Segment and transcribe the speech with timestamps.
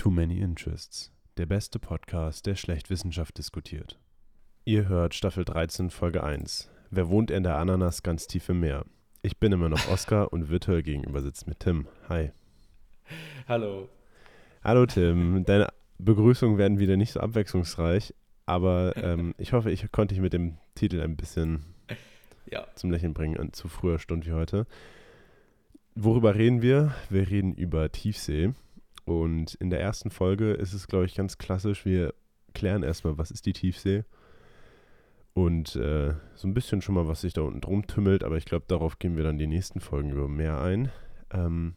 [0.00, 3.98] Too Many Interests, der beste Podcast, der schlecht Wissenschaft diskutiert.
[4.64, 6.70] Ihr hört Staffel 13, Folge 1.
[6.88, 8.86] Wer wohnt in der Ananas ganz tief im Meer?
[9.20, 11.86] Ich bin immer noch Oskar und virtuell gegenüber sitzt mit Tim.
[12.08, 12.30] Hi.
[13.46, 13.90] Hallo.
[14.64, 15.44] Hallo Tim.
[15.44, 15.68] Deine
[15.98, 18.14] Begrüßungen werden wieder nicht so abwechslungsreich,
[18.46, 21.66] aber ähm, ich hoffe, ich konnte dich mit dem Titel ein bisschen
[22.50, 22.66] Ja.
[22.74, 24.66] zum Lächeln bringen an zu früher Stunde wie heute.
[25.94, 26.94] Worüber reden wir?
[27.10, 28.54] Wir reden über Tiefsee.
[29.10, 31.84] Und in der ersten Folge ist es, glaube ich, ganz klassisch.
[31.84, 32.14] Wir
[32.54, 34.04] klären erstmal, was ist die Tiefsee?
[35.34, 38.22] Und äh, so ein bisschen schon mal, was sich da unten drum tümmelt.
[38.22, 40.92] Aber ich glaube, darauf gehen wir dann die nächsten Folgen über mehr ein.
[41.32, 41.74] Ähm,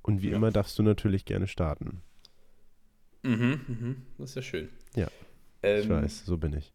[0.00, 0.36] und wie Ja.
[0.36, 2.00] immer darfst du natürlich gerne starten.
[3.22, 4.02] Mhm, mhm.
[4.16, 4.68] Das ist ja schön.
[4.94, 5.08] Ja,
[5.62, 6.72] Ähm, Ich weiß, so bin ich.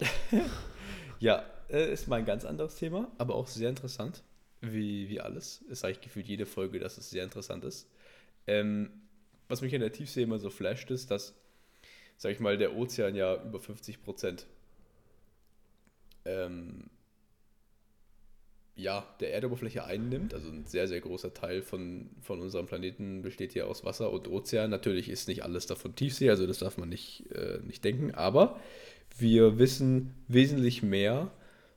[1.20, 4.24] Ja, äh, ist mal ein ganz anderes Thema, aber auch sehr interessant.
[4.60, 5.62] Wie, wie alles.
[5.68, 7.88] Ist eigentlich gefühlt jede Folge, dass es sehr interessant ist.
[8.48, 8.90] Ähm,
[9.46, 11.34] was mich in der Tiefsee immer so flasht, ist, dass,
[12.16, 14.46] sag ich mal, der Ozean ja über 50 Prozent
[16.24, 16.90] ähm,
[18.74, 20.32] ja, der Erdoberfläche einnimmt.
[20.32, 24.28] Also ein sehr, sehr großer Teil von, von unserem Planeten besteht hier aus Wasser und
[24.28, 24.70] Ozean.
[24.70, 28.14] Natürlich ist nicht alles davon Tiefsee, also das darf man nicht, äh, nicht denken.
[28.14, 28.60] Aber
[29.18, 31.30] wir wissen wesentlich mehr,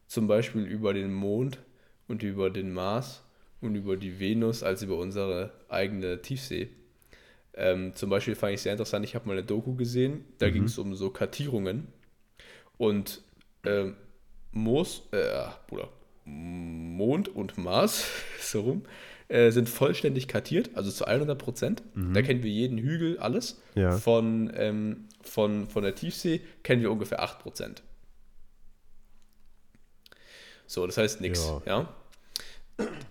[0.07, 1.59] zum Beispiel über den Mond
[2.07, 3.23] und über den Mars
[3.61, 6.69] und über die Venus, als über unsere eigene Tiefsee.
[7.53, 10.63] Ähm, zum Beispiel fand ich sehr interessant, ich habe mal eine Doku gesehen, da ging
[10.63, 11.87] es um so Kartierungen
[12.77, 13.21] und
[13.65, 13.95] ähm,
[14.51, 15.89] Moos, äh, Bruder,
[16.25, 18.05] Mond und Mars,
[18.39, 18.83] so rum,
[19.27, 21.83] äh, sind vollständig kartiert, also zu 100 Prozent.
[22.13, 23.61] Da kennen wir jeden Hügel, alles.
[23.75, 23.91] Ja.
[23.91, 27.83] Von, ähm, von, von der Tiefsee kennen wir ungefähr 8 Prozent.
[30.67, 31.61] So, das heißt nichts, Ja.
[31.65, 31.95] ja.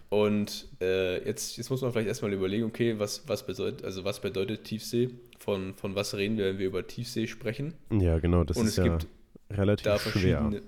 [0.09, 4.21] Und äh, jetzt, jetzt muss man vielleicht erstmal überlegen, okay, was, was bedeutet, also was
[4.21, 5.11] bedeutet Tiefsee?
[5.39, 7.75] Von, von was reden wir, wenn wir über Tiefsee sprechen?
[7.91, 9.07] Ja, genau, das Und ist es ja gibt
[9.51, 10.13] relativ da schwer.
[10.13, 10.63] verschiedene.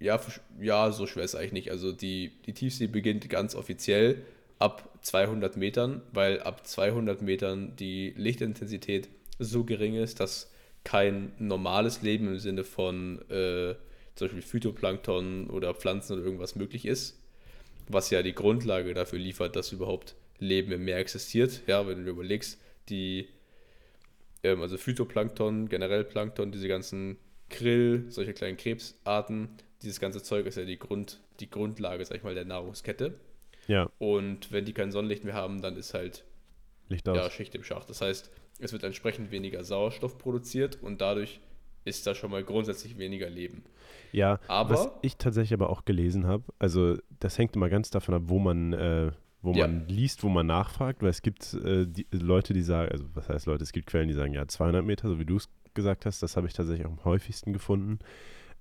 [0.00, 0.20] Ja,
[0.60, 1.70] ja, so schwer ist eigentlich nicht.
[1.70, 4.22] Also die, die Tiefsee beginnt ganz offiziell
[4.58, 9.08] ab 200 Metern, weil ab 200 Metern die Lichtintensität
[9.38, 10.50] so gering ist, dass
[10.84, 13.74] kein normales Leben im Sinne von äh,
[14.14, 17.18] zum Beispiel Phytoplankton oder Pflanzen oder irgendwas möglich ist,
[17.88, 21.62] was ja die Grundlage dafür liefert, dass überhaupt Leben im Meer existiert.
[21.66, 23.28] Ja, wenn du dir überlegst, die
[24.42, 27.16] ähm, also Phytoplankton, generell Plankton, diese ganzen
[27.50, 29.48] Krill, solche kleinen Krebsarten,
[29.82, 33.14] dieses ganze Zeug ist ja die, Grund, die Grundlage, sag ich mal, der Nahrungskette.
[33.66, 36.24] Ja, Und wenn die kein Sonnenlicht mehr haben, dann ist halt
[36.88, 37.16] Licht aus.
[37.16, 37.88] ja, Schicht im Schacht.
[37.88, 41.40] Das heißt, es wird entsprechend weniger Sauerstoff produziert und dadurch
[41.84, 43.62] ist da schon mal grundsätzlich weniger Leben.
[44.12, 48.14] Ja, Aber- was ich tatsächlich aber auch gelesen habe, also das hängt immer ganz davon
[48.14, 49.10] ab, wo man, äh,
[49.42, 49.66] wo Ja.
[49.66, 53.28] man liest, wo man nachfragt, weil es gibt äh, die, Leute, die sagen, also was
[53.28, 56.06] heißt Leute, es gibt Quellen, die sagen, ja, 200 Meter, so wie du es gesagt
[56.06, 57.98] hast, das habe ich tatsächlich auch am häufigsten gefunden.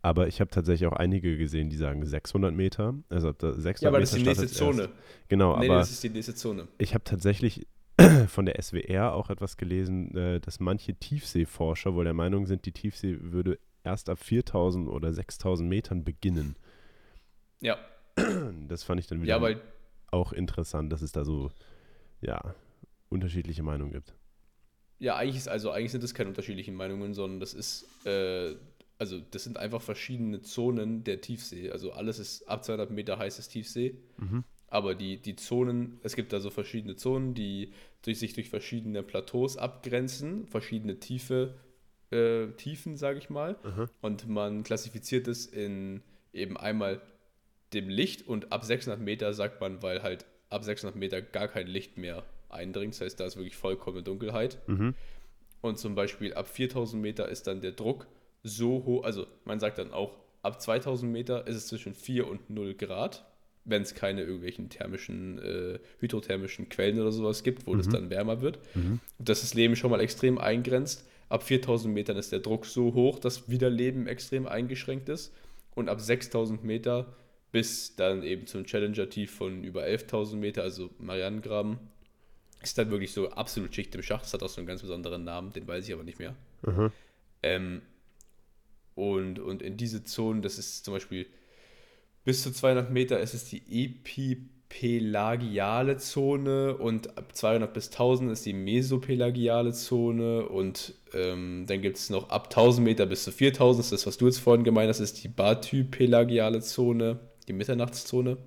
[0.01, 2.95] Aber ich habe tatsächlich auch einige gesehen, die sagen 600 Meter.
[3.07, 4.81] Also ab da 600 Ja, aber das ist die Meter nächste Zone.
[4.81, 4.94] erst.
[5.29, 6.67] Genau, nee, aber das ist die nächste Zone.
[6.78, 7.66] ich habe tatsächlich
[8.28, 12.72] von der SWR auch etwas gelesen, äh, dass manche Tiefseeforscher wohl der Meinung sind, die
[12.72, 16.56] Tiefsee würde erst ab 4000 oder 6000 Metern beginnen.
[17.62, 17.78] Ja,
[18.68, 19.58] Das fand ich dann wieder ja,
[20.12, 21.52] auch interessant, dass es da so,
[22.22, 22.56] ja,
[23.09, 24.14] unterschiedliche Meinungen gibt.
[25.00, 28.56] Ja, eigentlich ist, also eigentlich sind das keine unterschiedlichen Meinungen, sondern das ist, äh,
[28.98, 31.72] also das sind einfach verschiedene Zonen der Tiefsee.
[31.72, 33.98] Also alles ist ab 200 Meter heißes Tiefsee.
[34.73, 39.03] Aber die, die Zonen, es gibt da so verschiedene Zonen, die durch, sich durch verschiedene
[39.03, 41.53] Plateaus abgrenzen, verschiedene Tiefe,
[42.09, 43.56] äh, Tiefen, sage ich mal.
[44.01, 46.01] Und man klassifiziert es in
[46.34, 47.01] eben einmal
[47.75, 51.67] dem Licht und ab 600 Meter sagt man, weil halt ab 600 Meter gar kein
[51.67, 52.95] Licht mehr eindringt.
[52.95, 54.57] Das heißt, da ist wirklich vollkommene Dunkelheit.
[55.61, 58.07] Und zum Beispiel ab 4000 Meter ist dann der Druck
[58.41, 62.50] so hoch, also man sagt dann auch, ab 2000 Meter ist es zwischen 4 und
[62.50, 63.23] 0 Grad,
[63.66, 68.41] wenn es keine irgendwelchen thermischen, äh, hydrothermischen Quellen oder sowas gibt, wo das dann wärmer
[68.41, 68.59] wird.
[69.20, 71.08] Und dass das Leben schon mal extrem eingrenzt.
[71.29, 75.34] Ab 4000 Metern ist der Druck so hoch, dass wieder Leben extrem eingeschränkt ist.
[75.76, 77.16] Und ab 6000 Meter
[77.52, 81.78] bis dann eben zum Challenger-Tief von über 11.000 Meter, also Marianengraben,
[82.61, 84.26] ist dann wirklich so absolut Schicht im Schacht.
[84.26, 86.35] Das hat auch so einen ganz besonderen Namen, den weiß ich aber nicht mehr.
[87.43, 87.84] Ähm,
[88.96, 91.28] und, und in diese Zonen, das ist zum Beispiel
[92.23, 98.46] bis zu 200 Meter, ist es die epipelagiale Zone und ab 200 bis 1000 ist
[98.46, 103.79] die mesopelagiale Zone und ähm, dann gibt es noch ab 1000 Meter bis zu 4000,
[103.79, 108.37] das ist das, was du jetzt vorhin gemeint hast, ist die batypelagiale Zone, die Mitternachtszone.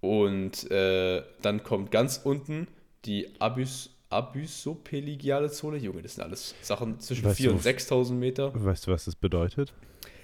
[0.00, 2.66] Und äh, dann kommt ganz unten
[3.04, 5.78] die Abys Abysopelagiale Zone.
[5.78, 8.52] Junge, das sind alles Sachen zwischen Weißt 4.000 du, und 6.000 Meter.
[8.54, 9.72] Weißt du, was das bedeutet?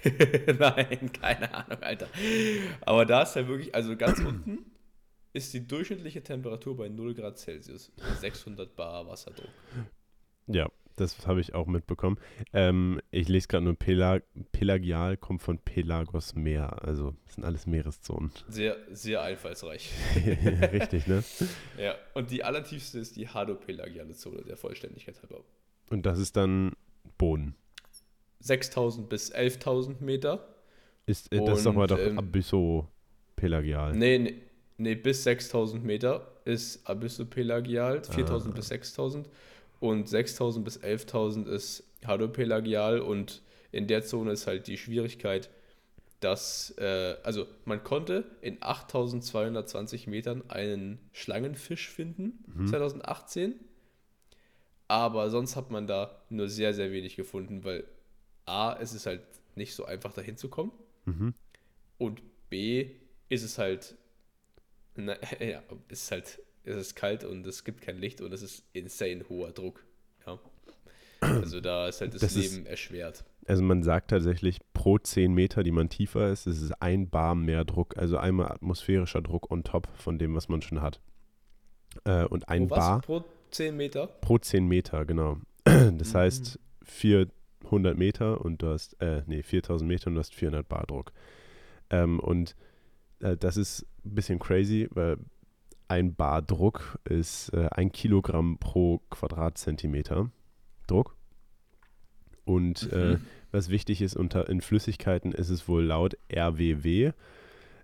[0.59, 2.07] Nein, keine Ahnung, Alter.
[2.81, 4.65] Aber da ist ja wirklich, also ganz unten
[5.33, 7.91] ist die durchschnittliche Temperatur bei 0 Grad Celsius.
[8.19, 9.49] 600 Bar Wasserdruck.
[10.47, 12.17] Ja, das habe ich auch mitbekommen.
[12.51, 16.83] Ähm, ich lese gerade nur Pelag Pelagial, kommt von Pelagos Meer.
[16.83, 18.31] Also, das sind alles Meereszonen.
[18.49, 19.91] Sehr, sehr einfallsreich.
[20.73, 21.23] Richtig, ne?
[21.77, 25.43] Ja, und die allertiefste ist die Hadopelagiale Zone, der Vollständigkeit halber.
[25.89, 26.73] Und das ist dann
[27.17, 27.55] Boden.
[28.39, 30.47] 6000 bis 11.000 Meter.
[31.05, 33.93] Ist, äh, das ist mal doch ähm, Abysso-Pelagial.
[33.95, 34.35] Nee, nee,
[34.77, 38.55] nee, bis 6000 Meter ist Abyssopelagial, 4000 Ah.
[38.55, 39.29] bis 6000
[39.79, 43.41] und 6000 bis 11.000 ist Hadopelagial und
[43.71, 45.49] in der Zone ist halt die Schwierigkeit,
[46.21, 53.55] dass, äh, also man konnte in 8220 Metern einen Schlangenfisch finden, 2018,
[54.87, 57.83] aber sonst hat man da nur sehr, sehr wenig gefunden, weil
[58.49, 59.21] A, es ist halt
[59.55, 60.71] nicht so einfach dahin zu kommen
[61.05, 61.33] Mhm.
[61.97, 62.91] und B,
[63.29, 63.95] ist es halt,
[64.95, 68.41] na, ja, es ist halt, es ist kalt und es gibt kein Licht und es
[68.41, 69.85] ist insane hoher Druck.
[70.25, 70.39] Ja.
[71.21, 73.25] Also da ist halt das, Das ist- Leben erschwert.
[73.45, 77.33] Also man sagt tatsächlich, pro 10 Meter, die man tiefer ist, ist es ein Bar
[77.35, 77.97] mehr Druck.
[77.97, 81.01] Also einmal atmosphärischer Druck on top von dem, was man schon hat.
[82.05, 82.85] Äh, und ein Pro was?
[82.85, 84.07] Bar Pro 10 Meter?
[84.07, 85.37] pro 10 Meter, genau.
[85.65, 86.17] Das Mhm.
[86.17, 86.59] heißt
[87.61, 91.11] 400 Meter und du hast, äh, nee, 4000 Meter und du hast 400 Bar Druck.
[91.89, 92.55] Ähm, und
[93.19, 95.17] äh, das ist ein bisschen crazy, weil
[95.87, 100.29] ein Bar Druck ist äh, ein Kilogramm pro Quadratzentimeter
[100.87, 101.15] Druck.
[102.45, 103.21] Und äh, Mhm.
[103.51, 107.11] was wichtig ist, unter, in Flüssigkeiten ist es wohl laut RWW,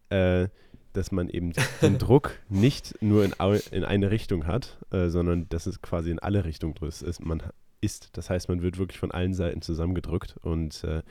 [0.09, 0.47] äh,
[0.93, 3.33] dass man eben den Druck nicht nur in,
[3.71, 6.75] in eine Richtung hat, äh, sondern dass es quasi in alle Richtungen.
[6.81, 7.43] Ist, man
[7.85, 8.09] ist.
[8.17, 11.03] Das heißt, man wird wirklich von allen Seiten zusammengedrückt und äh,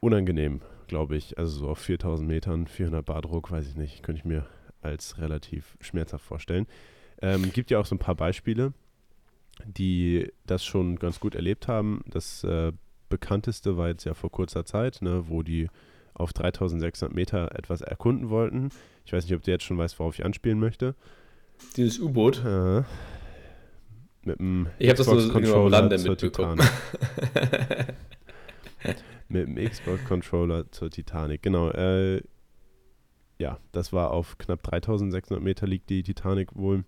[0.00, 1.38] unangenehm, glaube ich.
[1.38, 4.46] Also so auf 4000 Metern, 400 Bar Druck, weiß ich nicht, könnte ich mir
[4.80, 6.66] als relativ schmerzhaft vorstellen.
[7.22, 8.72] Ähm, gibt ja auch so ein paar Beispiele,
[9.64, 12.02] die das schon ganz gut erlebt haben.
[12.06, 12.72] Das äh,
[13.08, 15.68] bekannteste war jetzt ja vor kurzer Zeit, ne, wo die
[16.14, 18.70] auf 3600 Meter etwas erkunden wollten.
[19.04, 20.94] Ich weiß nicht, ob du jetzt schon weißt, worauf ich anspielen möchte.
[21.76, 22.44] Dieses U-Boot.
[22.44, 22.82] Äh,
[24.26, 26.16] mit dem Ich das Xbox genau am Lande zur.
[26.16, 26.64] Titanic.
[29.28, 31.42] mit dem Xbox-Controller zur Titanic.
[31.42, 31.70] Genau.
[31.70, 32.22] Äh,
[33.38, 36.84] ja, das war auf knapp 3600 Meter liegt die Titanic wohl.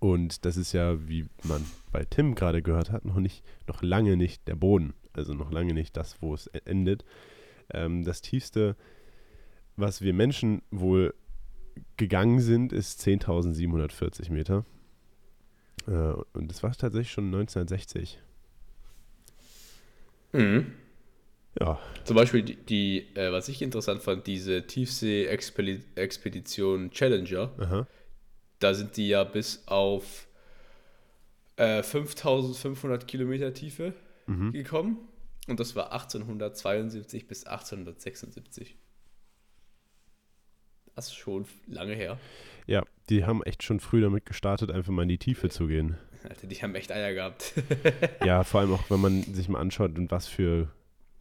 [0.00, 4.16] Und das ist ja, wie man bei Tim gerade gehört hat, noch nicht, noch lange
[4.16, 4.94] nicht der Boden.
[5.14, 7.04] Also noch lange nicht das, wo es e- endet.
[7.72, 8.76] Ähm, das tiefste,
[9.76, 11.14] was wir Menschen wohl
[11.96, 14.64] gegangen sind, ist 10.740 Meter.
[15.88, 18.18] Äh, und das war tatsächlich schon 1960.
[20.32, 20.72] Mhm.
[21.58, 27.86] Ja, Zum Beispiel die, die äh, was ich interessant fand, diese Tiefsee-Expedition Challenger, aha.
[28.60, 30.28] da sind die ja bis auf
[31.56, 33.94] äh, 5500 Kilometer Tiefe
[34.26, 34.52] Mhm.
[34.52, 34.98] gekommen.
[35.48, 38.76] Und das war 1872 bis 1876.
[40.94, 42.18] Das ist schon lange her.
[42.66, 45.96] Ja, die haben echt schon früh damit gestartet, einfach mal in die Tiefe zu gehen.
[46.28, 47.54] Alter, die haben echt Eier gehabt.
[48.24, 50.68] Ja, vor allem auch, wenn man sich mal anschaut, in was für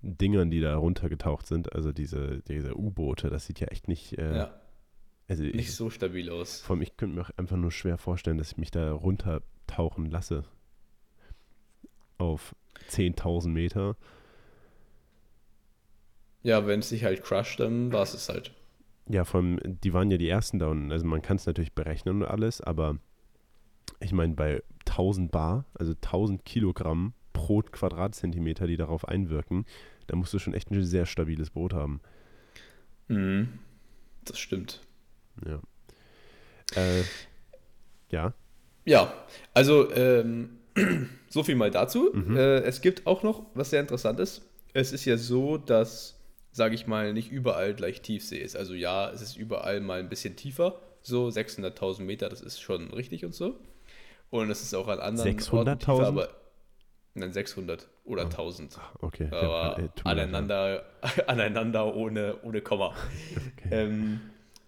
[0.01, 1.73] Dingern die da runtergetaucht sind.
[1.73, 4.17] Also diese, diese U-Boote, das sieht ja echt nicht.
[4.17, 4.61] Äh, ja,
[5.27, 6.61] also ich, nicht so stabil aus.
[6.61, 10.09] Vor allem, ich könnte mir auch einfach nur schwer vorstellen, dass ich mich da runtertauchen
[10.09, 10.43] lasse.
[12.17, 12.55] Auf
[12.89, 13.95] 10.000 Meter.
[16.43, 18.53] Ja, wenn es sich halt crusht, dann war es es halt.
[19.09, 20.91] Ja, vor allem, die waren ja die ersten da unten.
[20.91, 22.97] Also man kann es natürlich berechnen und alles, aber
[23.99, 29.65] ich meine, bei 1000 Bar, also 1000 Kilogramm pro Quadratzentimeter, die darauf einwirken,
[30.07, 32.01] da musst du schon echt ein sehr stabiles Boot haben.
[33.07, 33.59] Mhm.
[34.25, 34.81] Das stimmt.
[35.45, 35.61] Ja.
[36.75, 37.03] Äh,
[38.09, 38.33] ja.
[38.85, 39.13] Ja,
[39.53, 40.59] also ähm,
[41.29, 42.11] so viel mal dazu.
[42.13, 42.37] Mhm.
[42.37, 44.41] Äh, es gibt auch noch, was sehr interessant ist.
[44.73, 46.16] Es ist ja so, dass,
[46.51, 48.55] sage ich mal, nicht überall gleich Tiefsee ist.
[48.55, 50.79] Also ja, es ist überall mal ein bisschen tiefer.
[51.01, 53.59] So 600.000 Meter, das ist schon richtig und so.
[54.29, 55.77] Und es ist auch an anderen 600.000?
[55.77, 56.29] tiefer, aber
[57.13, 58.79] nein, 600 oder 1000.
[58.99, 59.27] Okay.
[59.31, 59.91] Aber äh, leid.
[60.03, 60.85] aneinander,
[61.27, 62.93] aneinander ohne, ohne Komma.
[63.57, 63.69] Okay.
[63.71, 64.19] Ähm,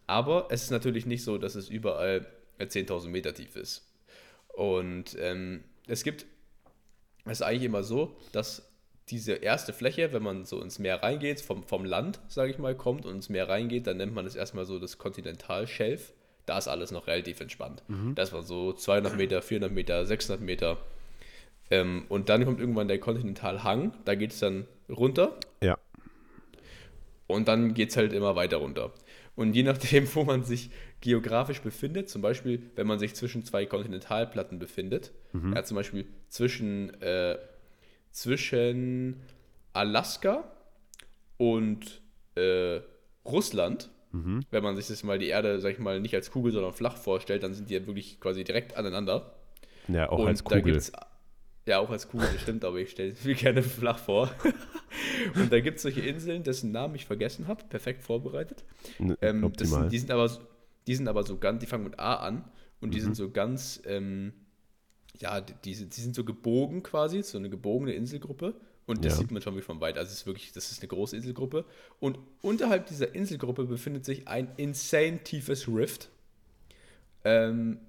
[0.08, 2.26] aber es ist natürlich nicht so, dass es überall
[2.58, 3.86] äh, 10.000 Meter tief ist.
[4.48, 6.26] Und ähm, es gibt,
[7.26, 8.69] es ist eigentlich immer so, dass
[9.12, 12.76] diese erste Fläche, wenn man so ins Meer reingeht, vom, vom Land, sage ich mal,
[12.76, 16.14] kommt und ins Meer reingeht, dann nennt man es erstmal so das Kontinentalschelf.
[16.46, 17.84] da ist alles noch relativ entspannt.
[17.88, 18.16] Mhm.
[18.16, 20.78] Das war so 200 Meter, 400 Meter, 600 Meter.
[21.70, 25.36] Ähm, und dann kommt irgendwann der Kontinentalhang, da geht es dann runter.
[25.62, 25.78] Ja.
[27.28, 28.92] Und dann geht es halt immer weiter runter.
[29.36, 33.66] Und je nachdem, wo man sich geografisch befindet, zum Beispiel, wenn man sich zwischen zwei
[33.66, 35.54] Kontinentalplatten befindet, Mhm.
[35.54, 37.38] ja, zum Beispiel zwischen, äh,
[38.12, 39.22] zwischen
[39.74, 40.44] Alaska
[41.38, 42.02] und
[42.36, 42.82] äh,
[43.26, 44.44] Russland, Mhm.
[44.50, 46.98] wenn man sich das mal die Erde, sag ich mal, nicht als Kugel, sondern flach
[46.98, 49.36] vorstellt, dann sind die ja wirklich quasi direkt aneinander.
[49.88, 50.74] Ja, auch und als da Kugel.
[50.74, 50.92] gibt's,
[51.68, 54.32] ja, auch als Kugel, das stimmt, aber ich stelle es mir gerne flach vor.
[55.36, 58.64] und da gibt es solche Inseln, dessen Namen ich vergessen habe, perfekt vorbereitet.
[58.98, 60.42] N- Ähm, sind, die, sind aber, so-
[60.88, 62.50] die sind aber so ganz, die fangen mit A an
[62.82, 63.04] und die Mhm.
[63.04, 64.34] sind so ganz, ähm,
[65.22, 68.54] ja, die, die, sind, so gebogen quasi, so eine gebogene Inselgruppe.
[68.86, 69.20] Und das Ja.
[69.20, 69.98] sieht man schon wie von weit.
[69.98, 71.66] Also es ist wirklich, das ist eine große Inselgruppe.
[72.00, 76.10] Und unterhalb dieser Inselgruppe befindet sich ein insane tiefes Rift.
[77.24, 77.80] Ähm,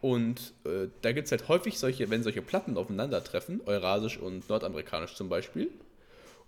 [0.00, 5.14] und äh, da gibt es halt häufig solche, wenn solche Platten aufeinandertreffen, eurasisch und nordamerikanisch
[5.14, 5.70] zum Beispiel,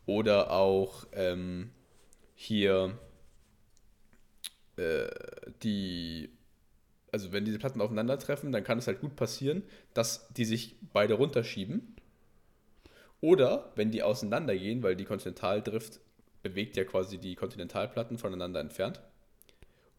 [0.04, 1.70] oder auch ähm,
[2.34, 2.98] hier
[4.76, 5.06] äh,
[5.62, 6.28] die,
[7.12, 9.62] also wenn diese Platten aufeinandertreffen, dann kann es halt gut passieren,
[9.94, 11.96] dass die sich beide runterschieben.
[13.20, 16.00] Oder wenn die auseinandergehen, weil die Kontinentaldrift
[16.42, 19.00] bewegt ja quasi die Kontinentalplatten voneinander entfernt.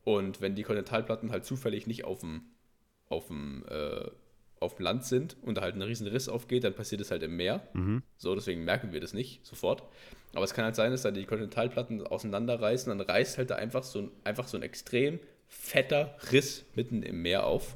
[0.03, 2.43] Und wenn die Kontinentalplatten halt zufällig nicht auf dem,
[3.09, 4.09] auf dem, äh,
[4.59, 7.23] auf dem Land sind und da halt ein riesen Riss aufgeht, dann passiert es halt
[7.23, 7.67] im Meer.
[7.73, 8.03] Mhm.
[8.17, 9.83] So, deswegen merken wir das nicht sofort.
[10.33, 13.83] Aber es kann halt sein, dass da die Kontinentalplatten auseinanderreißen, dann reißt halt da einfach
[13.83, 17.75] so ein, einfach so ein extrem fetter Riss mitten im Meer auf.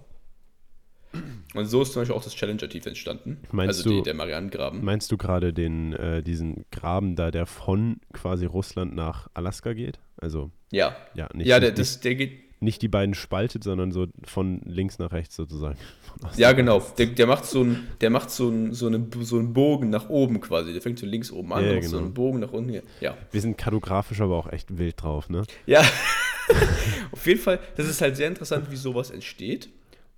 [1.54, 3.38] Und so ist zum Beispiel auch das Challenger-Tief entstanden.
[3.51, 4.82] Meinst also die, du- der Marianengraben.
[4.84, 10.00] Meinst du gerade den, äh, diesen Graben da, der von quasi Russland nach Alaska geht?
[10.16, 10.96] Also, Ja.
[11.13, 12.62] ja, nicht, Ja, der, nicht, das, der geht.
[12.62, 15.78] nicht die beiden spaltet, sondern so von links nach rechts sozusagen.
[16.38, 16.80] Ja, genau.
[16.98, 17.66] Der, der macht, so
[18.00, 20.72] der macht so, so, eine, so einen Bogen nach oben quasi.
[20.72, 21.90] Der fängt so links oben an Ja, und genau.
[21.92, 22.70] so einen Bogen nach unten.
[22.70, 22.84] hier.
[23.01, 23.18] Ja.
[23.32, 25.44] Wir sind kartografisch aber auch echt wild drauf, ne?
[25.66, 25.84] Ja,
[27.12, 29.70] auf jeden Fall, das ist halt sehr interessant, wie sowas entsteht.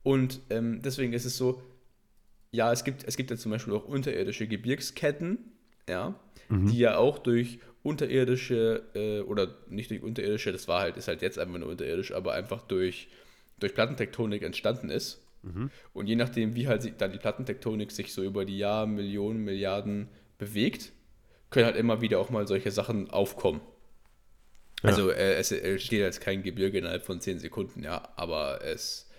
[0.04, 1.62] Und ähm, deswegen ist es so,
[2.52, 5.40] ja, es gibt, es gibt ja zum Beispiel auch unterirdische Gebirgsketten,
[5.90, 6.16] ja,
[6.50, 11.22] die ja auch durch unterirdische, äh, oder nicht durch unterirdische, das war halt, ist halt
[11.22, 13.08] jetzt einfach nur unterirdisch, aber einfach durch,
[13.60, 15.26] durch Plattentektonik entstanden ist.
[15.94, 20.08] Und je nachdem, wie halt dann die Plattentektonik sich so über die Jahre, Millionen, Milliarden
[20.38, 20.92] bewegt,
[21.50, 23.62] können halt immer wieder auch mal solche Sachen aufkommen.
[24.84, 24.90] Ja.
[24.90, 29.10] Also äh, es entsteht jetzt kein Gebirge innerhalb von 10 Sekunden, ja, aber es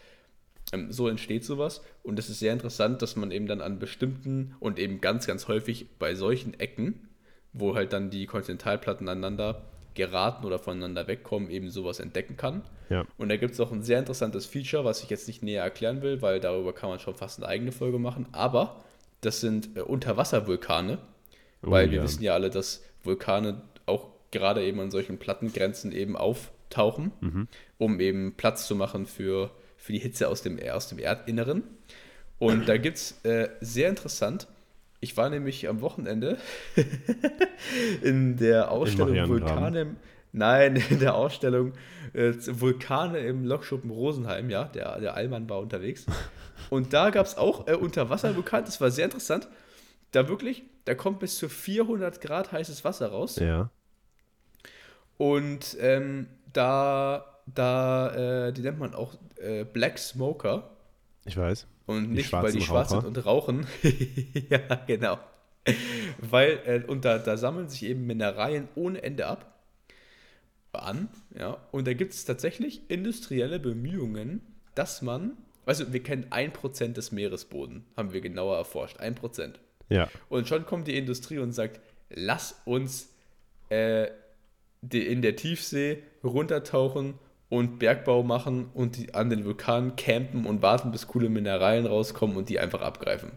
[0.73, 4.55] ähm, so entsteht sowas und es ist sehr interessant, dass man eben dann an bestimmten
[4.61, 7.09] und eben ganz, ganz häufig bei solchen Ecken,
[7.53, 9.63] wo halt dann die Kontinentalplatten aneinander
[9.95, 12.63] geraten oder voneinander wegkommen, eben sowas entdecken kann.
[12.91, 13.07] Ja.
[13.17, 16.03] Und da gibt es auch ein sehr interessantes Feature, was ich jetzt nicht näher erklären
[16.03, 18.85] will, weil darüber kann man schon fast eine eigene Folge machen, aber
[19.21, 20.99] das sind äh, Unterwasservulkane,
[21.67, 22.05] Oh, weil wir ja.
[22.05, 23.63] wissen ja alle, dass Vulkane
[24.35, 27.49] gerade eben an solchen Plattengrenzen eben auftauchen, Mhm.
[27.79, 31.63] um eben Platz zu machen für, für die Hitze aus dem, aus dem Erdinneren.
[32.39, 34.49] Und da gibt es äh, sehr interessant,
[35.01, 36.39] ich war nämlich am Wochenende
[38.03, 39.29] in der Ausstellung.
[39.29, 39.97] Vulkane im,
[40.33, 41.75] Nein, in der Ausstellung
[42.13, 46.07] äh, Vulkane im Lokschuppen Rosenheim, ja, der, der Allmann war unterwegs.
[46.71, 49.49] Und da gab es auch äh, Unterwasservulkan, das war sehr interessant.
[50.11, 53.37] Da wirklich, da kommt bis zu 400 Grad heißes Wasser raus.
[53.37, 53.71] Ja.
[55.17, 60.71] Und ähm, da, da, äh, die nennt man auch äh, Black Smoker.
[61.25, 61.67] Ich weiß.
[61.87, 63.67] Und nicht, weil die schwarz sind und rauchen.
[64.51, 65.19] ja, genau.
[66.19, 69.51] Weil, äh, und da, da sammeln sich eben Mineralien ohne Ende ab.
[70.73, 71.59] An, ja.
[71.71, 74.41] Und da gibt es tatsächlich industrielle Bemühungen,
[74.75, 78.99] dass man, also wir kennen 1% des Meeresboden, haben wir genauer erforscht.
[78.99, 79.55] 1%.
[79.89, 80.09] Ja.
[80.29, 81.81] Und schon kommt die Industrie und sagt,
[82.11, 83.11] lass uns
[83.69, 84.09] äh,
[84.93, 87.15] in der Tiefsee runtertauchen
[87.49, 92.37] und Bergbau machen und die, an den Vulkanen campen und warten, bis coole Mineralien rauskommen
[92.37, 93.33] und die einfach abgreifen.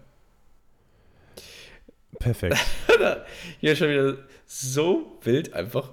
[2.20, 2.58] Perfekt.
[3.60, 5.92] Hier schon wieder so wild einfach.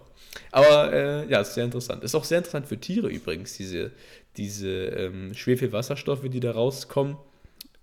[0.50, 2.02] Aber äh, ja, ist sehr interessant.
[2.02, 3.92] Ist auch sehr interessant für Tiere übrigens, diese,
[4.36, 7.16] diese ähm, Schwefelwasserstoffe, die da rauskommen.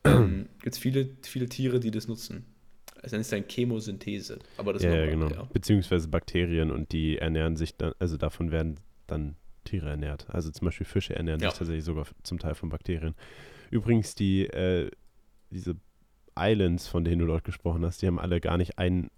[0.04, 2.46] Ähm, Gibt es viele, viele Tiere, die das nutzen.
[3.02, 4.40] Es nennt sich dann Chemosynthese.
[4.58, 5.48] Aber das ja, ja, genau.
[5.54, 10.28] Beziehungsweise Bakterien und die ernähren sich dann, also davon werden dann Tiere ernährt.
[10.30, 11.50] Also zum Beispiel Fische ernähren Ja.
[11.50, 13.16] sich tatsächlich sogar zum Teil von Bakterien.
[13.70, 14.90] Übrigens, die, äh,
[15.50, 15.76] diese
[16.38, 19.10] Islands, von denen du dort gesprochen hast, die haben alle gar nicht ein,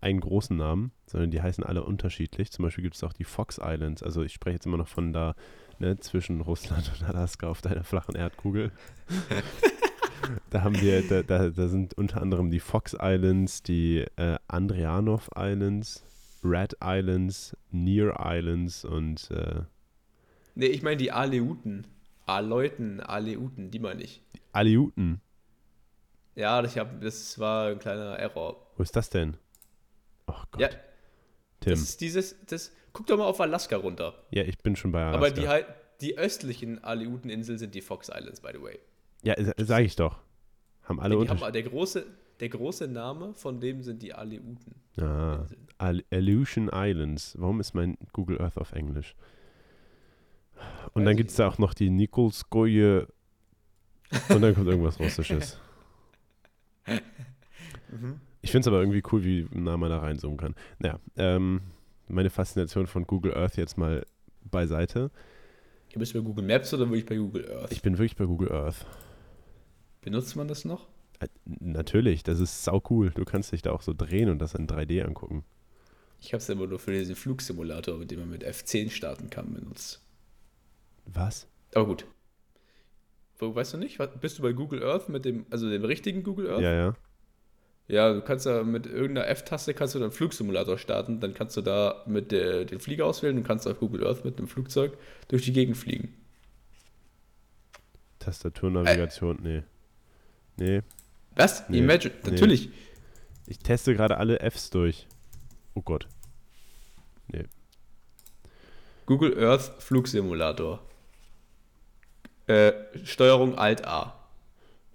[0.00, 2.50] einen großen Namen, sondern die heißen alle unterschiedlich.
[2.52, 4.02] Zum Beispiel gibt es auch die Fox Islands.
[4.02, 5.34] Also ich spreche jetzt immer noch von da
[5.78, 8.70] ne, zwischen Russland und Alaska auf deiner flachen Erdkugel.
[10.50, 15.30] da haben wir, da, da, da, sind unter anderem die Fox Islands, die äh, Andrianov
[15.36, 16.04] Islands,
[16.42, 19.62] Red Islands, Near Islands und äh,
[20.54, 21.86] Nee, ich meine die Aleuten.
[22.26, 24.22] Aleuten, Aleuten, die meine ich.
[24.52, 25.20] Aleuten?
[26.36, 28.66] Ja, ich hab, das war ein kleiner Error.
[28.76, 29.36] Wo ist das denn?
[30.26, 30.60] Oh Gott.
[30.60, 30.68] Ja,
[31.60, 31.72] Tim.
[31.72, 34.14] Das ist dieses, das, guck doch mal auf Alaska runter.
[34.30, 35.16] Ja, ich bin schon bei Alaska.
[35.18, 35.66] Aber die, halt,
[36.00, 38.78] die östlichen Aleuteninseln sind die Fox Islands, by the way.
[39.24, 40.18] Ja, sage ich doch.
[40.82, 42.04] Haben alle ja, haben, der, große,
[42.40, 44.58] der große Name von dem sind die Aleuten.
[44.98, 45.46] Ah,
[45.78, 47.34] Aleutian Islands.
[47.38, 49.14] Warum ist mein Google Earth auf Englisch?
[50.92, 53.08] Und Weiß dann gibt es da auch noch die Nikolskoje
[54.28, 55.58] und dann kommt irgendwas Russisches.
[56.86, 58.20] mhm.
[58.42, 60.54] Ich finde es aber irgendwie cool, wie nah man da reinzoomen kann.
[60.78, 61.62] Naja, ähm,
[62.08, 64.04] meine Faszination von Google Earth jetzt mal
[64.42, 65.10] beiseite.
[65.92, 67.72] Du bist bei Google Maps oder wirklich bei Google Earth?
[67.72, 68.84] Ich bin wirklich bei Google Earth.
[70.04, 70.86] Benutzt man das noch?
[71.18, 73.10] Äh, natürlich, das ist sau cool.
[73.10, 75.44] Du kannst dich da auch so drehen und das in 3D angucken.
[76.20, 79.54] Ich habe es immer nur für diesen Flugsimulator, mit dem man mit F10 starten kann,
[79.54, 80.02] benutzt.
[81.06, 81.48] Was?
[81.74, 82.06] Aber gut.
[83.38, 83.98] Wo, weißt du nicht?
[84.20, 86.62] Bist du bei Google Earth mit dem, also dem richtigen Google Earth?
[86.62, 86.94] Ja, ja.
[87.88, 91.62] Ja, du kannst ja mit irgendeiner F-Taste kannst du dann Flugsimulator starten, dann kannst du
[91.62, 94.96] da mit der, den Flieger auswählen und kannst auf Google Earth mit einem Flugzeug
[95.28, 96.14] durch die Gegend fliegen.
[98.18, 99.48] Tastaturnavigation, äh.
[99.48, 99.62] nee.
[100.56, 100.82] Nee.
[101.36, 101.68] Was?
[101.68, 101.78] Nee.
[101.78, 102.30] Imagine, nee.
[102.30, 102.70] natürlich.
[103.46, 105.06] Ich teste gerade alle Fs durch.
[105.74, 106.08] Oh Gott.
[107.28, 107.44] Nee.
[109.06, 110.80] Google Earth Flugsimulator.
[112.46, 112.72] Äh,
[113.04, 114.14] Steuerung Alt A.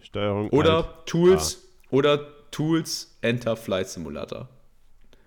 [0.01, 1.95] Steuerung Oder Alt Tools A.
[1.95, 4.47] oder Tools Enter Flight Simulator.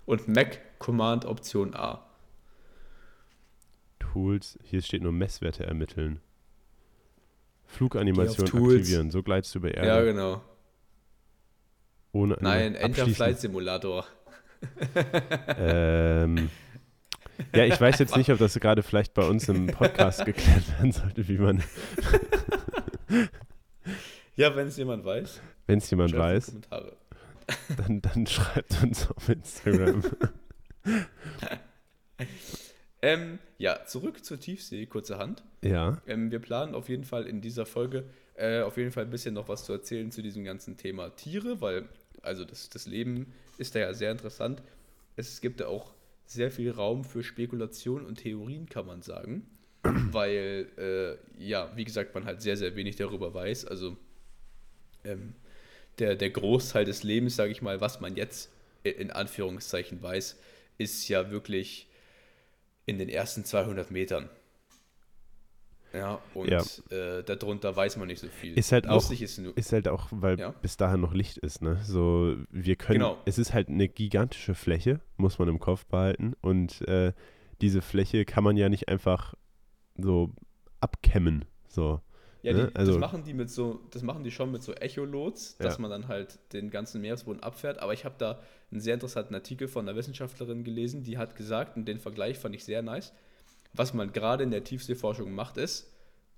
[0.07, 2.05] Und Mac Command Option A.
[3.99, 6.21] Tools, hier steht nur Messwerte ermitteln.
[7.73, 9.89] Fluganimation aktivieren, so gleitest du über Erde.
[9.89, 10.43] Ja, genau.
[12.13, 14.07] Ohne Nein, Enter Flight Simulator.
[15.57, 16.51] ähm,
[17.55, 20.93] ja, ich weiß jetzt nicht, ob das gerade vielleicht bei uns im Podcast geklärt werden
[20.93, 21.63] sollte, wie man.
[24.37, 25.41] ja, wenn es jemand weiß.
[25.67, 26.53] Wenn es jemand weiß.
[27.77, 30.03] Dann, dann schreibt uns auf Instagram.
[33.03, 35.43] ähm, ja, zurück zur Tiefsee, kurzerhand.
[35.63, 36.01] Ja.
[36.07, 39.35] Ähm, wir planen auf jeden Fall in dieser Folge äh, auf jeden Fall ein bisschen
[39.35, 41.89] noch was zu erzählen zu diesem ganzen Thema Tiere, weil
[42.23, 44.63] also das, das Leben ist da ja sehr interessant.
[45.17, 49.47] Es gibt da auch sehr viel Raum für Spekulation und Theorien, kann man sagen.
[49.83, 53.67] Weil, äh, ja, wie gesagt, man halt sehr, sehr wenig darüber weiß.
[53.67, 53.97] Also
[55.05, 55.35] ähm,
[55.99, 58.51] der, der Großteil des Lebens, sage ich mal, was man jetzt
[58.85, 60.39] in Anführungszeichen weiß,
[60.79, 61.89] ist ja wirklich
[62.87, 64.29] in den ersten 200 Metern.
[65.93, 66.63] Ja, und ja.
[66.91, 68.57] Äh, darunter weiß man nicht so viel.
[68.57, 70.51] Ist halt auch, ist, nur, ist halt auch, weil ja?
[70.63, 71.81] bis dahin noch Licht ist, ne?
[71.85, 73.19] So, wir können, genau.
[73.27, 76.33] es ist halt eine gigantische Fläche, muss man im Kopf behalten.
[76.41, 77.13] Und äh,
[77.61, 79.35] diese Fläche kann man ja nicht einfach
[79.99, 80.33] so
[80.81, 81.45] abkämmen.
[81.69, 82.01] So.
[82.43, 82.71] Ja, ne?
[82.75, 85.81] also, das machen die mit so, das machen die schon mit so Echolots, dass ja.
[85.81, 87.79] man dann halt den ganzen Meeresboden abfährt.
[87.79, 91.77] Aber ich habe da einen sehr interessanten Artikel von einer Wissenschaftlerin gelesen, die hat gesagt,
[91.77, 93.13] und den Vergleich fand ich sehr nice
[93.75, 95.91] was man gerade in der Tiefseeforschung macht, ist,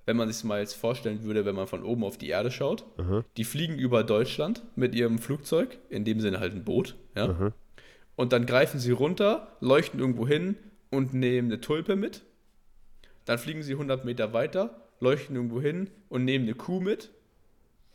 [0.06, 2.84] wenn man sich mal jetzt vorstellen würde, wenn man von oben auf die Erde schaut,
[2.98, 3.24] Aha.
[3.36, 7.52] die fliegen über Deutschland mit ihrem Flugzeug, in dem Sinne halt ein Boot, ja.
[8.16, 10.56] Und dann greifen sie runter, leuchten irgendwo hin
[10.90, 12.22] und nehmen eine Tulpe mit.
[13.24, 17.10] Dann fliegen sie 100 Meter weiter, leuchten irgendwo hin und nehmen eine Kuh mit.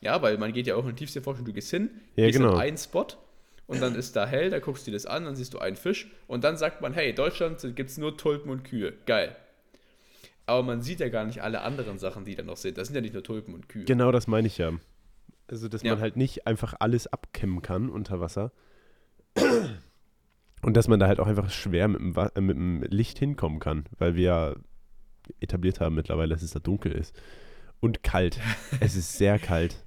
[0.02, 2.54] Ja, weil man geht ja auch in Tiefseeforschung, du gehst hin, ja, gehst genau.
[2.54, 3.08] an einen Spot
[3.67, 5.76] und dann ist da hell, da guckst du dir das an, dann siehst du einen
[5.76, 8.93] Fisch und dann sagt man, hey, Deutschland gibt es nur Tulpen und Kühe.
[9.06, 9.36] Geil.
[10.45, 12.78] Aber man sieht ja gar nicht alle anderen Sachen, die da noch sind.
[12.78, 13.84] Das sind ja nicht nur Tulpen und Kühe.
[13.84, 14.72] Genau das meine ich ja.
[15.48, 15.91] Also, dass ja.
[15.91, 18.52] man halt nicht einfach alles abkämmen kann unter Wasser.
[20.62, 23.60] Und dass man da halt auch einfach schwer mit dem, äh, mit dem Licht hinkommen
[23.60, 24.56] kann, weil wir ja
[25.39, 27.15] etabliert haben mittlerweile, dass es da dunkel ist.
[27.80, 28.39] Und kalt.
[28.80, 29.84] es ist sehr kalt.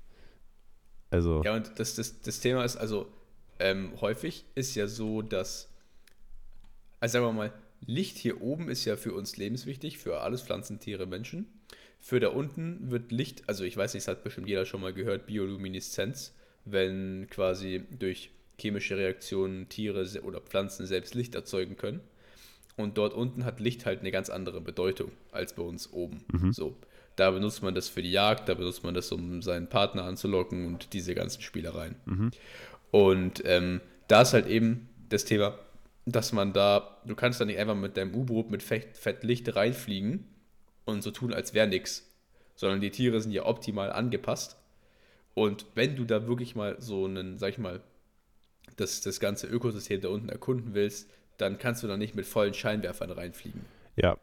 [1.10, 1.42] Also.
[1.44, 3.06] Ja, und das, das, das Thema ist, also
[3.58, 5.68] ähm, häufig ist ja so, dass,
[7.00, 7.52] also sagen wir mal,
[7.84, 11.46] Licht hier oben ist ja für uns lebenswichtig, für alles Pflanzen, Tiere, Menschen.
[12.00, 14.92] Für da unten wird Licht, also ich weiß nicht, das hat bestimmt jeder schon mal
[14.92, 22.00] gehört, Biolumineszenz, wenn quasi durch chemische Reaktionen Tiere oder Pflanzen selbst Licht erzeugen können.
[22.76, 26.24] Und dort unten hat Licht halt eine ganz andere Bedeutung als bei uns oben.
[26.32, 26.52] Mhm.
[26.52, 26.76] So,
[27.16, 30.66] da benutzt man das für die Jagd, da benutzt man das, um seinen Partner anzulocken
[30.66, 31.96] und diese ganzen Spielereien.
[32.06, 32.30] Mhm.
[32.90, 35.58] Und ähm, da ist halt eben das Thema,
[36.06, 40.26] dass man da, du kannst da nicht einfach mit deinem U-Boot mit Fettlicht reinfliegen
[40.84, 42.10] und so tun, als wäre nichts,
[42.54, 44.56] sondern die Tiere sind ja optimal angepasst.
[45.34, 47.80] Und wenn du da wirklich mal so einen, sag ich mal,
[48.76, 51.08] das, das ganze Ökosystem da unten erkunden willst,
[51.38, 53.64] dann kannst du da nicht mit vollen Scheinwerfern reinfliegen.
[53.96, 54.16] Ja.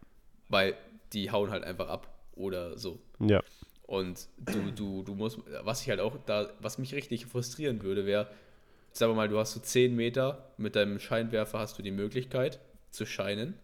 [0.48, 0.76] Weil
[1.13, 3.00] die hauen halt einfach ab oder so.
[3.19, 3.41] Ja.
[3.84, 8.06] Und du, du, du musst, was ich halt auch da, was mich richtig frustrieren würde,
[8.06, 8.28] wäre,
[8.91, 12.60] sagen wir mal, du hast so 10 Meter, mit deinem Scheinwerfer hast du die Möglichkeit
[12.91, 13.56] zu scheinen.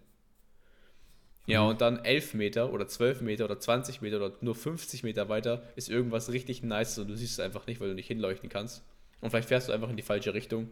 [1.45, 1.69] Ja, mhm.
[1.69, 5.61] und dann 11 Meter oder 12 Meter oder 20 Meter oder nur 50 Meter weiter
[5.75, 8.83] ist irgendwas richtig nice und du siehst es einfach nicht, weil du nicht hinleuchten kannst.
[9.21, 10.69] Und vielleicht fährst du einfach in die falsche Richtung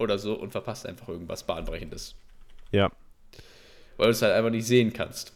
[0.00, 2.14] oder so und verpasst einfach irgendwas Bahnbrechendes.
[2.72, 2.90] Ja.
[3.96, 5.32] Weil du es halt einfach nicht sehen kannst.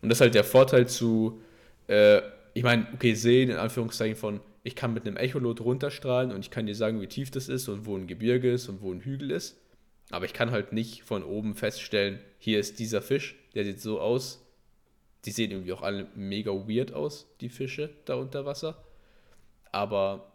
[0.00, 1.40] Und das ist halt der Vorteil zu,
[1.88, 2.20] äh,
[2.54, 6.50] ich meine, okay, sehen in Anführungszeichen von, ich kann mit einem Echolot runterstrahlen und ich
[6.50, 9.00] kann dir sagen, wie tief das ist und wo ein Gebirge ist und wo ein
[9.00, 9.56] Hügel ist.
[10.10, 14.00] Aber ich kann halt nicht von oben feststellen, hier ist dieser Fisch, der sieht so
[14.00, 14.44] aus.
[15.24, 18.82] Die sehen irgendwie auch alle mega weird aus, die Fische da unter Wasser.
[19.70, 20.31] Aber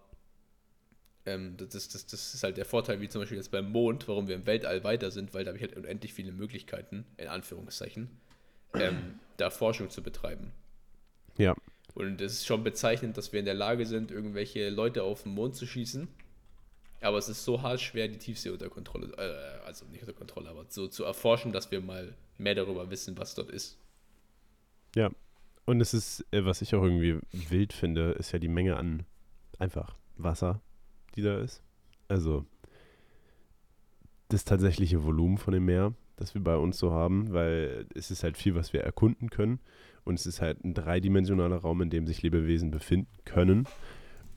[1.28, 4.28] ähm, das, das, das ist halt der Vorteil, wie zum Beispiel jetzt beim Mond, warum
[4.28, 8.10] wir im Weltall weiter sind, weil da habe ich halt unendlich viele Möglichkeiten, in Anführungszeichen,
[8.74, 10.54] ähm, da Forschung zu betreiben.
[11.38, 11.54] Ja.
[11.94, 15.34] Und es ist schon bezeichnend, dass wir in der Lage sind, irgendwelche Leute auf den
[15.34, 16.08] Mond zu schießen.
[17.02, 20.50] Aber es ist so hart schwer, die Tiefsee unter Kontrolle, äh, also nicht unter Kontrolle,
[20.50, 23.78] aber so zu erforschen, dass wir mal mehr darüber wissen, was dort ist.
[24.96, 25.12] Ja.
[25.66, 29.06] Und es ist, äh, was ich auch irgendwie wild finde, ist ja die Menge an
[29.60, 30.62] einfach Wasser,
[31.18, 31.62] die da ist.
[32.08, 32.46] Also
[34.30, 38.24] das tatsächliche Volumen von dem Meer, das wir bei uns so haben, weil es ist
[38.24, 39.60] halt viel, was wir erkunden können.
[40.04, 43.68] Und es ist halt ein dreidimensionaler Raum, in dem sich Lebewesen befinden können.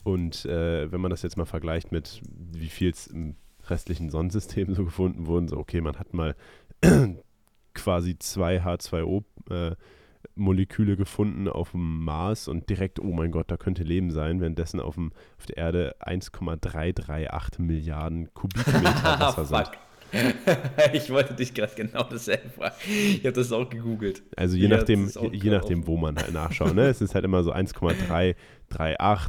[0.02, 4.74] Und äh, wenn man das jetzt mal vergleicht mit, wie viel es im restlichen Sonnensystem
[4.74, 6.34] so gefunden wurden, so okay, man hat mal
[7.74, 9.76] quasi zwei H2O äh,
[10.34, 14.80] Moleküle gefunden auf dem Mars und direkt, oh mein Gott, da könnte Leben sein, währenddessen
[14.80, 18.82] auf, dem, auf der Erde 1,338 Milliarden Kubikmeter
[19.20, 19.70] Wasser sind.
[20.92, 22.74] ich wollte dich gerade genau dasselbe fragen.
[22.88, 24.22] Ich habe das auch gegoogelt.
[24.36, 26.74] Also je nachdem, je, je nachdem, wo man halt nachschaut.
[26.74, 26.88] Ne?
[26.88, 28.36] es ist halt immer so 1,338,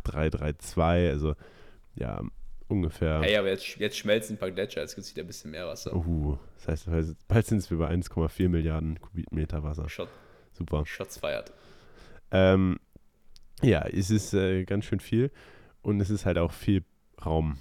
[0.03, 1.35] 332, also
[1.95, 2.21] ja,
[2.67, 3.21] ungefähr.
[3.21, 5.67] Hey, aber jetzt, jetzt schmelzen ein paar Gletscher, jetzt gibt es wieder ein bisschen mehr
[5.67, 5.95] Wasser.
[5.95, 9.87] Uh, das heißt, bald sind es über 1,4 Milliarden Kubikmeter Wasser.
[9.87, 10.09] Shot.
[10.51, 10.85] Super.
[10.85, 11.51] Shots feiert.
[12.31, 12.79] Ähm,
[13.61, 15.31] ja, es ist äh, ganz schön viel
[15.81, 16.83] und es ist halt auch viel
[17.23, 17.57] Raum.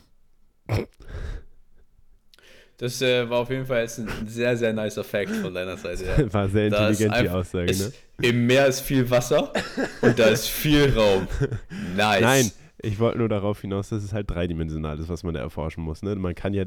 [2.81, 6.07] Das äh, war auf jeden Fall jetzt ein sehr, sehr nicer Fact von deiner Seite.
[6.07, 6.33] Ja.
[6.33, 7.93] War sehr intelligent die Aussage, ne?
[8.23, 9.53] Im Meer ist viel Wasser
[10.01, 11.29] und da ist viel Raum.
[11.97, 12.21] Nice.
[12.23, 12.51] Nein,
[12.83, 16.03] ich wollte nur darauf hinaus, dass es halt dreidimensional ist, was man da erforschen muss.
[16.03, 16.15] Ne?
[16.15, 16.65] Man kann ja,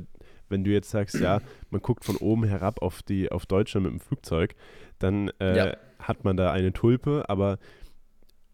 [0.49, 3.93] wenn du jetzt sagst, ja, man guckt von oben herab auf, die, auf Deutschland mit
[3.93, 4.53] dem Flugzeug,
[4.99, 5.77] dann äh, ja.
[6.03, 7.59] Hat man da eine Tulpe, aber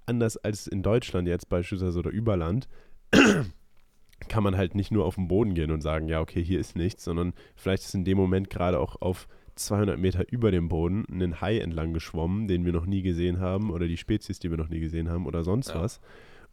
[0.05, 2.67] anders als in Deutschland jetzt beispielsweise oder Überland,
[4.27, 6.75] kann man halt nicht nur auf den Boden gehen und sagen, ja, okay, hier ist
[6.75, 11.05] nichts, sondern vielleicht ist in dem Moment gerade auch auf 200 Meter über dem Boden
[11.09, 14.57] ein Hai entlang geschwommen, den wir noch nie gesehen haben oder die Spezies, die wir
[14.57, 15.81] noch nie gesehen haben oder sonst ja.
[15.81, 15.99] was.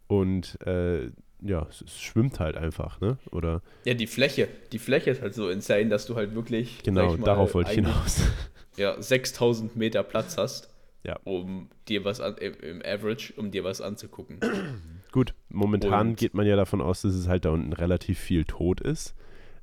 [0.07, 1.09] Und äh,
[1.41, 3.17] ja, es, es, schwimmt halt einfach, ne?
[3.31, 7.15] Oder ja, die Fläche, die Fläche ist halt so insane, dass du halt wirklich genau
[7.15, 8.21] mal, darauf wollte ich hinaus.
[8.77, 10.69] Ja, 6000 Meter Platz hast,
[11.07, 11.19] ja.
[11.23, 14.39] um dir was an, im Average, um dir was anzugucken.
[15.11, 18.43] Gut, momentan und geht man ja davon aus, dass es halt da unten relativ viel
[18.45, 19.15] tot ist,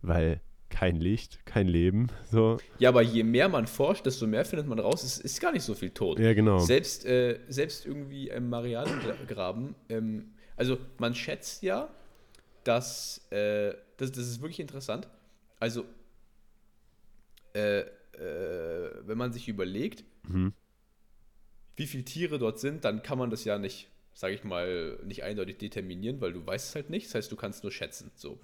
[0.03, 2.09] weil kein Licht, kein Leben.
[2.31, 2.57] So.
[2.79, 5.63] Ja, aber je mehr man forscht, desto mehr findet man raus, es ist gar nicht
[5.63, 6.19] so viel tot.
[6.19, 6.59] Ja, genau.
[6.59, 11.91] Selbst, äh, selbst irgendwie im Marianengraben, ähm, also man schätzt ja,
[12.65, 15.09] dass, äh, das, das ist wirklich interessant,
[15.61, 15.85] also
[17.55, 17.87] äh, äh
[19.07, 20.55] wenn man sich überlegt, mhm.
[21.77, 25.25] Wie viele Tiere dort sind, dann kann man das ja nicht sage ich mal, nicht
[25.25, 27.07] eindeutig determinieren, weil du weißt es halt nicht.
[27.07, 28.13] Das heißt, du kannst nur schätzen.
[28.15, 28.39] So.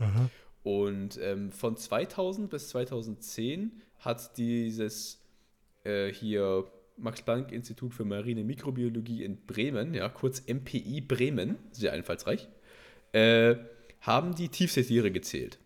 [0.62, 5.22] Und ähm, von 2000 bis 2010 hat dieses
[5.84, 6.64] äh, hier
[6.96, 12.48] Max-Planck-Institut für Marine Mikrobiologie in Bremen, ja, kurz MPI Bremen, sehr einfallsreich,
[13.12, 13.56] äh,
[14.00, 15.58] haben die Tiefseetiere gezählt.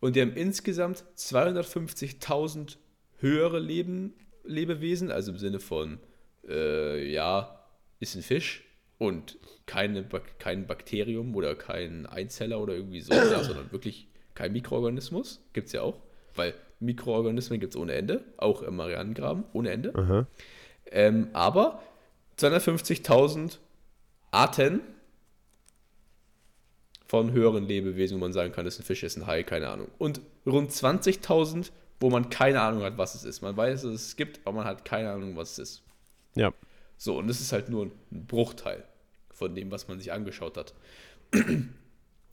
[0.00, 2.78] Und die haben insgesamt 250.000
[3.18, 6.00] höhere Leben, Lebewesen, also im Sinne von,
[6.48, 7.58] äh, ja,
[8.00, 8.64] ist ein Fisch
[8.98, 10.04] und keine,
[10.38, 15.40] kein Bakterium oder kein Einzeller oder irgendwie so, sondern wirklich kein Mikroorganismus.
[15.52, 15.98] Gibt es ja auch,
[16.34, 19.92] weil Mikroorganismen gibt es ohne Ende, auch im Marianengraben ohne Ende.
[20.90, 21.82] Ähm, aber
[22.38, 23.58] 250.000
[24.30, 24.80] Arten
[27.06, 29.42] von höheren Lebewesen, wo man sagen kann, das ist ein Fisch, das ist ein Hai,
[29.42, 29.88] keine Ahnung.
[29.98, 33.42] Und rund 20.000, wo man keine Ahnung hat, was es ist.
[33.42, 35.82] Man weiß, dass es gibt, aber man hat keine Ahnung, was es ist.
[36.34, 36.52] Ja.
[36.96, 38.84] So, und das ist halt nur ein Bruchteil
[39.30, 40.74] von dem, was man sich angeschaut hat.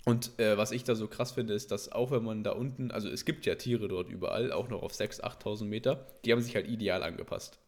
[0.05, 2.91] Und äh, was ich da so krass finde, ist, dass auch wenn man da unten,
[2.91, 6.41] also es gibt ja Tiere dort überall, auch noch auf 6.000, 8.000 Meter, die haben
[6.41, 7.59] sich halt ideal angepasst.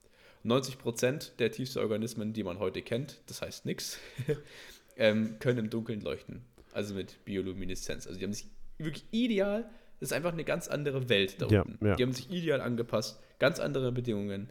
[0.45, 3.99] 90% der tiefsten Organismen, die man heute kennt, das heißt nichts,
[4.97, 6.41] ähm, können im Dunkeln leuchten.
[6.73, 8.07] Also mit Biolumineszenz.
[8.07, 11.61] Also die haben sich wirklich ideal, das ist einfach eine ganz andere Welt da Ja,
[11.61, 11.85] unten.
[11.85, 11.95] ja.
[11.95, 14.49] Die haben sich ideal angepasst, ganz andere Bedingungen,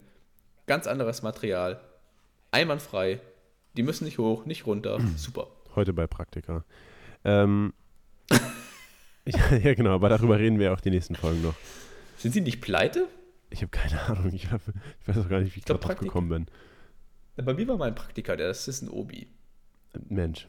[0.71, 1.81] ganz anderes Material,
[2.51, 3.19] einwandfrei.
[3.75, 5.01] Die müssen nicht hoch, nicht runter.
[5.17, 5.47] Super.
[5.75, 6.63] Heute bei Praktika.
[7.25, 7.73] Ähm,
[9.25, 11.55] ja, ja, genau, aber darüber reden wir auch die nächsten Folgen noch.
[12.17, 13.09] Sind sie nicht pleite?
[13.49, 14.61] Ich habe keine Ahnung, ich, hab,
[15.01, 16.45] ich weiß auch gar nicht, wie ich drauf Praktika- gekommen bin.
[17.45, 19.27] Bei mir war mein Praktiker, der das ist ein Obi.
[20.07, 20.47] Mensch,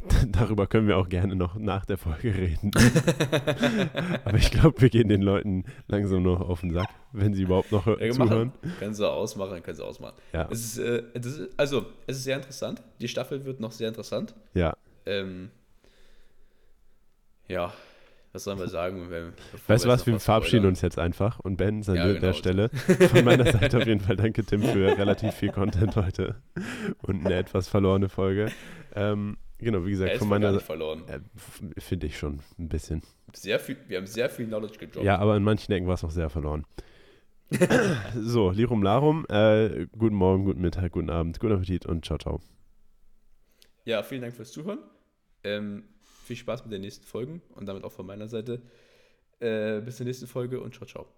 [0.32, 2.70] darüber können wir auch gerne noch nach der Folge reden.
[4.24, 7.72] aber ich glaube, wir gehen den Leuten langsam noch auf den Sack, wenn sie überhaupt
[7.72, 8.18] noch Ja, zuhören.
[8.18, 8.52] machen.
[8.78, 10.14] Können sie ausmachen, können sie ausmachen.
[10.32, 12.82] Ja, Es ist, äh, ist, also, es ist sehr interessant.
[13.00, 14.34] Die Staffel wird noch sehr interessant.
[14.54, 14.74] ja.
[15.04, 15.50] Ähm,
[17.48, 17.72] ja,
[18.32, 19.10] was sollen wir sagen?
[19.10, 19.32] Wenn,
[19.66, 22.26] Weißt du was, wir verabschieden uns jetzt einfach und beenden an Ja, der, genau.
[22.28, 22.68] der Stelle.
[22.70, 26.36] Von meiner Seite auf jeden Fall danke, Tim, für relativ viel Content heute
[27.02, 28.50] und eine etwas verlorene Folge.
[28.94, 31.04] Ähm, genau, wie gesagt, von meiner verloren.
[31.08, 31.20] äh,
[31.80, 33.02] finde ich schon ein bisschen.
[33.32, 35.04] Sehr viel, wir haben sehr viel Knowledge gedroppt.
[35.04, 36.66] Ja, aber in manchen Ecken war es auch sehr verloren.
[38.18, 42.40] so, Lirum Larum, äh, guten Morgen, guten Mittag, guten Abend, guten Appetit und ciao, ciao.
[43.84, 44.78] Ja, vielen Dank fürs Zuhören.
[45.44, 45.84] Ähm,
[46.24, 48.62] viel Spaß mit den nächsten Folgen und damit auch von meiner Seite.
[49.40, 51.12] Äh, bis zur nächsten Folge und ciao, ciao.